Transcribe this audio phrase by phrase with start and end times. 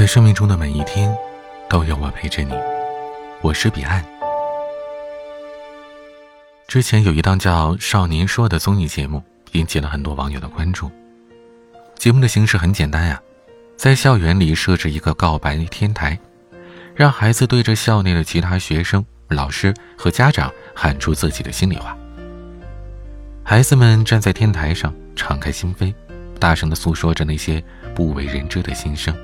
[0.00, 1.14] 在生命中的每一天，
[1.68, 2.54] 都有我陪着你。
[3.42, 4.02] 我是彼岸。
[6.66, 9.22] 之前有一档叫《少年说》的综艺节目，
[9.52, 10.90] 引起了很多网友的关注。
[11.96, 13.20] 节目的形式很简单呀，
[13.76, 16.18] 在校园里设置一个告白天台，
[16.94, 21.94] 让孩子对着校内的其他学生、老师和家长喊出自己的心里话。
[23.44, 25.92] 孩子们站在天台上，敞开心扉，
[26.38, 27.62] 大声地诉说着那些
[27.94, 29.14] 不为人知的心声。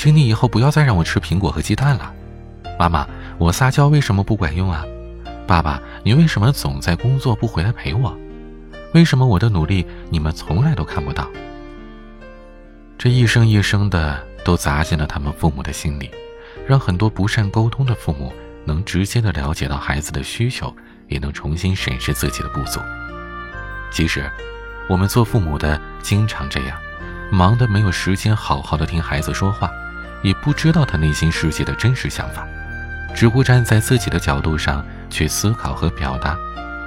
[0.00, 2.10] 请你以后不要再让我吃苹果和鸡蛋了，
[2.78, 4.82] 妈妈，我撒娇为什么不管用啊？
[5.46, 8.16] 爸爸，你为什么总在工作不回来陪我？
[8.94, 11.28] 为什么我的努力你们从来都看不到？
[12.96, 16.10] 这一声一声的都砸进了他们父母的心里，
[16.66, 18.32] 让很多不善沟通的父母
[18.64, 20.74] 能直接的了解到孩子的需求，
[21.08, 22.80] 也能重新审视自己的不足。
[23.92, 24.30] 其实，
[24.88, 26.78] 我们做父母的经常这样，
[27.30, 29.70] 忙得没有时间好好的听孩子说话。
[30.22, 32.46] 也不知道他内心世界的真实想法，
[33.14, 36.36] 只顾站在自己的角度上去思考和表达，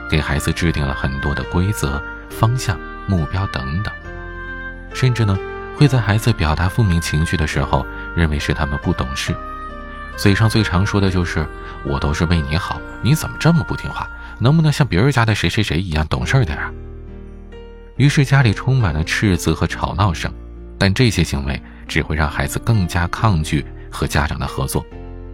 [0.09, 3.93] 给孩子制定了很多的规则、方向、目标等等，
[4.93, 5.37] 甚至呢
[5.75, 9.35] 会在孩子表达负面情绪的时候，认为是他们不懂事，
[10.15, 11.45] 嘴上最常说的就是
[11.83, 14.07] “我都是为你好，你怎么这么不听话？
[14.39, 16.71] 能不能像别人家的谁谁谁一样懂事点啊？”
[17.97, 20.31] 于是家里充满了斥责和吵闹声，
[20.77, 21.61] 但这些行为。
[21.87, 24.85] 只会让孩子更加抗拒和家长的合作，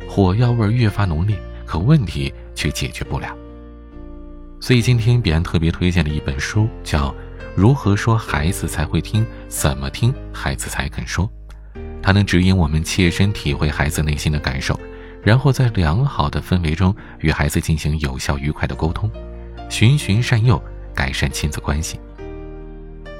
[0.08, 3.36] 火药味越发浓烈，可问题却解决不了。
[4.59, 7.09] 所以今天彼岸特别推荐了一本书，叫
[7.56, 11.25] 《如何说孩子才会听，怎么听孩子才肯说》，
[12.02, 14.78] 它能指引我们切身体会孩子内心的感受，
[15.23, 19.09] 然后在良好的氛围中与孩子进行有效愉快的沟通，
[19.69, 20.61] 循循善诱，
[20.94, 21.97] 改善亲子关系。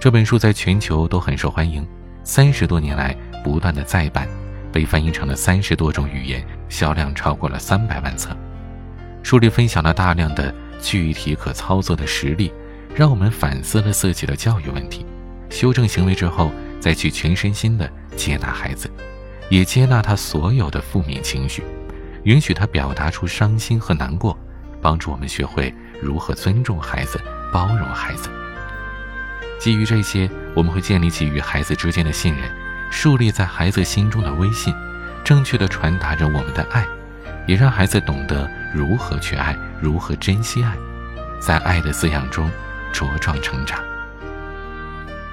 [0.02, 1.88] 这本书在全球都很受欢迎。
[2.30, 4.30] 三十多年来，不断的再版，
[4.72, 8.38] 被翻译成了三十多种语言，销量超过了三百万册。
[9.24, 12.54] 书里分享了大量的具体可操作的实例，
[12.94, 15.04] 让我们反思了自己的教育问题，
[15.50, 18.88] 修正行为之后，再去全身心的接纳孩子，
[19.50, 21.64] 也接纳他所有的负面情绪，
[22.26, 24.38] 允许他表达出伤心和难过，
[24.84, 27.20] 帮助我们学会如何尊重孩子，
[27.52, 28.30] 包容孩子。
[29.60, 32.50] 基于这些，我们会建立起与孩子之间的信任，
[32.90, 34.74] 树立在孩子心中的威信，
[35.24, 36.88] 正确的传达着我们的爱，
[37.46, 40.78] 也让孩子懂得如何去爱，如何珍惜爱，
[41.42, 42.50] 在爱的滋养中
[42.94, 43.84] 茁壮成长。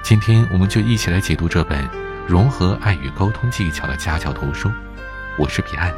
[0.03, 1.87] 今天，我们就一起来解读这本
[2.27, 4.69] 融合爱与沟通技巧的家教图书。
[5.37, 5.93] 我是彼岸，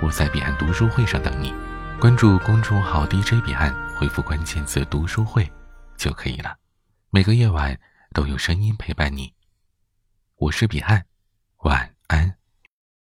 [0.00, 1.54] 我在彼岸读书会上等你。
[1.98, 5.50] 关注公众号 DJ 彼岸，回复关键字“读书会”
[5.96, 6.54] 就可以了。
[7.12, 7.76] 每个夜晚
[8.14, 9.34] 都有声音陪伴你。
[10.36, 11.06] 我是彼岸
[11.64, 12.39] 晚安。